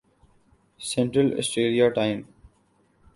[0.79, 2.21] central Australia time